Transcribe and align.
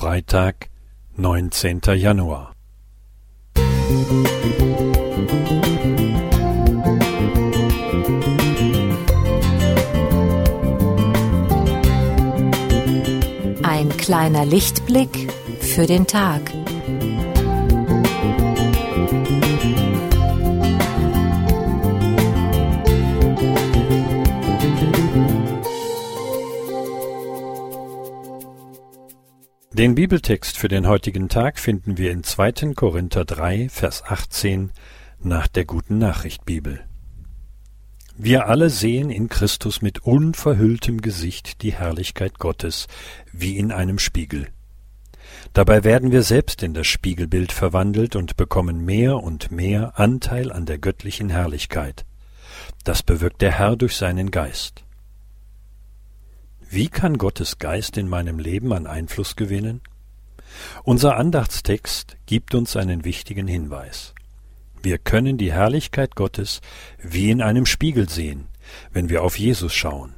Freitag, 0.00 0.70
neunzehnter 1.14 1.92
Januar. 1.92 2.54
Ein 13.62 13.94
kleiner 13.98 14.46
Lichtblick 14.46 15.30
für 15.60 15.84
den 15.86 16.06
Tag. 16.06 16.40
Den 29.72 29.94
Bibeltext 29.94 30.58
für 30.58 30.66
den 30.66 30.88
heutigen 30.88 31.28
Tag 31.28 31.56
finden 31.60 31.96
wir 31.96 32.10
in 32.10 32.24
2. 32.24 32.74
Korinther 32.74 33.24
3, 33.24 33.68
Vers 33.68 34.02
18 34.04 34.72
nach 35.22 35.46
der 35.46 35.64
Guten 35.64 35.96
Nachricht 35.98 36.44
Bibel. 36.44 36.80
Wir 38.16 38.48
alle 38.48 38.68
sehen 38.68 39.10
in 39.10 39.28
Christus 39.28 39.80
mit 39.80 40.00
unverhülltem 40.00 41.00
Gesicht 41.00 41.62
die 41.62 41.72
Herrlichkeit 41.72 42.40
Gottes 42.40 42.88
wie 43.32 43.58
in 43.58 43.70
einem 43.70 44.00
Spiegel. 44.00 44.48
Dabei 45.52 45.84
werden 45.84 46.10
wir 46.10 46.24
selbst 46.24 46.64
in 46.64 46.74
das 46.74 46.88
Spiegelbild 46.88 47.52
verwandelt 47.52 48.16
und 48.16 48.36
bekommen 48.36 48.84
mehr 48.84 49.18
und 49.18 49.52
mehr 49.52 50.00
Anteil 50.00 50.50
an 50.50 50.66
der 50.66 50.78
göttlichen 50.78 51.30
Herrlichkeit. 51.30 52.04
Das 52.82 53.04
bewirkt 53.04 53.40
der 53.40 53.52
Herr 53.52 53.76
durch 53.76 53.96
seinen 53.96 54.32
Geist. 54.32 54.82
Wie 56.72 56.88
kann 56.88 57.18
Gottes 57.18 57.58
Geist 57.58 57.96
in 57.96 58.08
meinem 58.08 58.38
Leben 58.38 58.72
an 58.72 58.86
Einfluss 58.86 59.34
gewinnen? 59.34 59.80
Unser 60.84 61.16
Andachtstext 61.16 62.16
gibt 62.26 62.54
uns 62.54 62.76
einen 62.76 63.04
wichtigen 63.04 63.48
Hinweis. 63.48 64.14
Wir 64.80 64.98
können 64.98 65.36
die 65.36 65.52
Herrlichkeit 65.52 66.14
Gottes 66.14 66.60
wie 67.02 67.32
in 67.32 67.42
einem 67.42 67.66
Spiegel 67.66 68.08
sehen, 68.08 68.46
wenn 68.92 69.08
wir 69.08 69.24
auf 69.24 69.36
Jesus 69.36 69.74
schauen. 69.74 70.14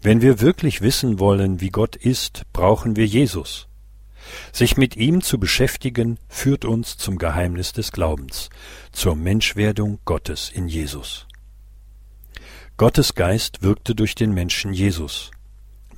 Wenn 0.00 0.22
wir 0.22 0.40
wirklich 0.40 0.82
wissen 0.82 1.18
wollen, 1.18 1.60
wie 1.60 1.70
Gott 1.70 1.96
ist, 1.96 2.44
brauchen 2.52 2.94
wir 2.94 3.06
Jesus. 3.06 3.66
Sich 4.52 4.76
mit 4.76 4.94
ihm 4.94 5.20
zu 5.20 5.40
beschäftigen, 5.40 6.18
führt 6.28 6.64
uns 6.64 6.96
zum 6.96 7.18
Geheimnis 7.18 7.72
des 7.72 7.90
Glaubens, 7.90 8.50
zur 8.92 9.16
Menschwerdung 9.16 9.98
Gottes 10.04 10.48
in 10.48 10.68
Jesus. 10.68 11.26
Gottes 12.76 13.16
Geist 13.16 13.62
wirkte 13.62 13.96
durch 13.96 14.14
den 14.14 14.32
Menschen 14.32 14.72
Jesus. 14.72 15.32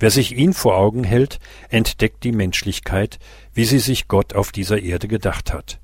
Wer 0.03 0.11
sich 0.11 0.35
ihn 0.35 0.51
vor 0.51 0.75
Augen 0.75 1.05
hält, 1.05 1.39
entdeckt 1.69 2.25
die 2.25 2.33
Menschlichkeit, 2.33 3.19
wie 3.53 3.63
sie 3.63 3.79
sich 3.79 4.09
Gott 4.09 4.33
auf 4.33 4.51
dieser 4.51 4.81
Erde 4.81 5.07
gedacht 5.07 5.53
hat. 5.53 5.79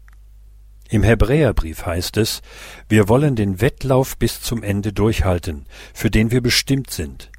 Im 0.89 1.03
Hebräerbrief 1.03 1.85
heißt 1.85 2.17
es, 2.17 2.41
wir 2.89 3.07
wollen 3.07 3.37
den 3.37 3.61
Wettlauf 3.61 4.17
bis 4.17 4.41
zum 4.41 4.61
Ende 4.61 4.91
durchhalten, 4.91 5.67
für 5.93 6.11
den 6.11 6.31
wir 6.31 6.41
bestimmt 6.41 6.91
sind. 6.91 7.31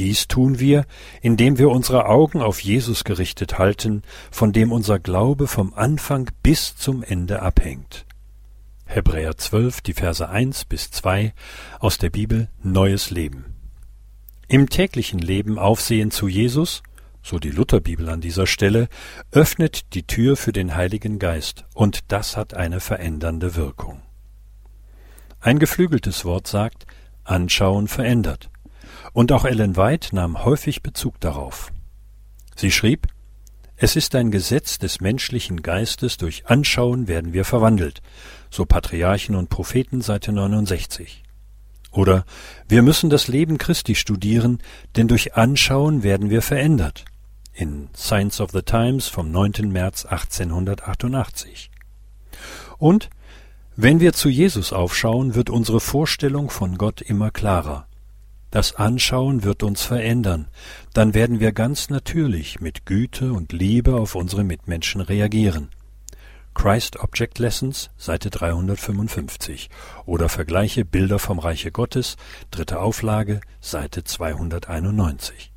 Dies 0.00 0.26
tun 0.26 0.58
wir, 0.58 0.86
indem 1.22 1.56
wir 1.56 1.70
unsere 1.70 2.06
Augen 2.06 2.42
auf 2.42 2.58
Jesus 2.58 3.04
gerichtet 3.04 3.60
halten, 3.60 4.02
von 4.32 4.52
dem 4.52 4.72
unser 4.72 4.98
Glaube 4.98 5.46
vom 5.46 5.72
Anfang 5.72 6.32
bis 6.42 6.74
zum 6.74 7.04
Ende 7.04 7.42
abhängt. 7.42 8.06
Hebräer 8.86 9.36
12, 9.36 9.82
die 9.82 9.92
Verse 9.92 10.28
1 10.28 10.64
bis 10.64 10.90
2 10.90 11.32
aus 11.78 11.98
der 11.98 12.10
Bibel 12.10 12.48
Neues 12.60 13.10
Leben. 13.10 13.53
Im 14.54 14.70
täglichen 14.70 15.18
Leben 15.18 15.58
Aufsehen 15.58 16.12
zu 16.12 16.28
Jesus, 16.28 16.84
so 17.24 17.40
die 17.40 17.50
Lutherbibel 17.50 18.08
an 18.08 18.20
dieser 18.20 18.46
Stelle, 18.46 18.86
öffnet 19.32 19.94
die 19.94 20.06
Tür 20.06 20.36
für 20.36 20.52
den 20.52 20.76
Heiligen 20.76 21.18
Geist, 21.18 21.64
und 21.74 22.12
das 22.12 22.36
hat 22.36 22.54
eine 22.54 22.78
verändernde 22.78 23.56
Wirkung. 23.56 24.00
Ein 25.40 25.58
geflügeltes 25.58 26.24
Wort 26.24 26.46
sagt, 26.46 26.86
Anschauen 27.24 27.88
verändert. 27.88 28.48
Und 29.12 29.32
auch 29.32 29.44
Ellen 29.44 29.76
White 29.76 30.14
nahm 30.14 30.44
häufig 30.44 30.84
Bezug 30.84 31.18
darauf. 31.18 31.72
Sie 32.54 32.70
schrieb, 32.70 33.08
es 33.74 33.96
ist 33.96 34.14
ein 34.14 34.30
Gesetz 34.30 34.78
des 34.78 35.00
menschlichen 35.00 35.62
Geistes, 35.62 36.16
durch 36.16 36.46
Anschauen 36.46 37.08
werden 37.08 37.32
wir 37.32 37.44
verwandelt, 37.44 38.02
so 38.50 38.66
Patriarchen 38.66 39.34
und 39.34 39.50
Propheten 39.50 40.00
Seite 40.00 40.30
69. 40.30 41.23
Oder 41.94 42.24
wir 42.68 42.82
müssen 42.82 43.08
das 43.08 43.28
Leben 43.28 43.56
Christi 43.56 43.94
studieren, 43.94 44.58
denn 44.96 45.08
durch 45.08 45.36
Anschauen 45.36 46.02
werden 46.02 46.28
wir 46.28 46.42
verändert. 46.42 47.04
In 47.52 47.88
Science 47.96 48.40
of 48.40 48.50
the 48.50 48.62
Times 48.62 49.06
vom 49.06 49.30
9. 49.30 49.70
März 49.70 50.04
1888. 50.04 51.70
Und 52.78 53.10
wenn 53.76 54.00
wir 54.00 54.12
zu 54.12 54.28
Jesus 54.28 54.72
aufschauen, 54.72 55.36
wird 55.36 55.50
unsere 55.50 55.80
Vorstellung 55.80 56.50
von 56.50 56.78
Gott 56.78 57.00
immer 57.00 57.30
klarer. 57.30 57.86
Das 58.50 58.74
Anschauen 58.74 59.42
wird 59.42 59.62
uns 59.62 59.82
verändern, 59.82 60.48
dann 60.92 61.14
werden 61.14 61.40
wir 61.40 61.52
ganz 61.52 61.90
natürlich 61.90 62.60
mit 62.60 62.86
Güte 62.86 63.32
und 63.32 63.52
Liebe 63.52 63.96
auf 63.96 64.14
unsere 64.14 64.44
Mitmenschen 64.44 65.00
reagieren. 65.00 65.70
Christ 66.54 67.00
Object 67.00 67.38
Lessons, 67.38 67.90
Seite 67.98 68.30
355 68.30 69.68
oder 70.06 70.28
vergleiche 70.28 70.84
Bilder 70.84 71.18
vom 71.18 71.38
Reiche 71.38 71.72
Gottes, 71.72 72.16
dritte 72.50 72.80
Auflage, 72.80 73.40
Seite 73.60 74.04
291. 74.04 75.52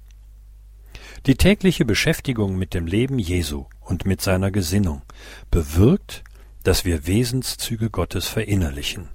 Die 1.25 1.35
tägliche 1.35 1.85
Beschäftigung 1.85 2.57
mit 2.57 2.73
dem 2.73 2.87
Leben 2.87 3.19
Jesu 3.19 3.65
und 3.81 4.05
mit 4.05 4.21
seiner 4.21 4.51
Gesinnung 4.51 5.01
bewirkt, 5.51 6.23
dass 6.63 6.85
wir 6.85 7.07
Wesenszüge 7.07 7.89
Gottes 7.89 8.27
verinnerlichen. 8.27 9.09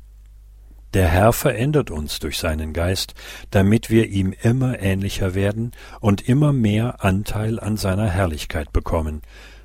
Der 0.95 1.09
Herr 1.09 1.33
verändert 1.33 1.91
uns 1.91 2.19
durch 2.19 2.39
seinen 2.39 2.75
Geist, 2.75 3.15
damit 3.51 3.89
wir 3.89 4.09
ihm 4.09 4.35
immer 4.43 4.79
ähnlicher 4.81 5.35
werden 5.35 5.73
und 6.01 6.29
immer 6.29 6.53
mehr 6.53 7.03
Anteil 7.03 7.59
an 7.59 7.79
seiner 7.79 8.09
Herrlichkeit 8.11 8.73
bekommen, 8.73 9.23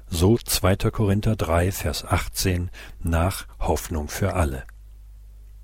so 0.09 0.38
2. 0.38 0.75
Korinther 0.91 1.35
3, 1.35 1.72
Vers 1.72 2.06
18 2.06 2.69
nach 3.01 3.47
Hoffnung 3.59 4.07
für 4.07 4.34
alle. 4.34 4.63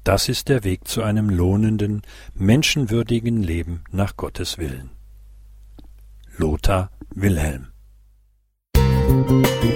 Das 0.04 0.28
ist 0.28 0.50
der 0.50 0.64
Weg 0.64 0.88
zu 0.88 1.02
einem 1.02 1.30
lohnenden, 1.30 2.02
menschenwürdigen 2.34 3.42
Leben 3.42 3.84
nach 3.92 4.18
Gottes 4.18 4.58
Willen. 4.58 4.90
Lothar 6.38 6.90
Wilhelm 7.14 7.68
Musik 9.24 9.74